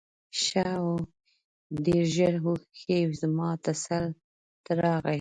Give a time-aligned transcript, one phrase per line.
[0.41, 0.89] ښه و
[1.85, 4.05] ډېر ژر اوښکې زما تسل
[4.63, 5.09] ته راغلې.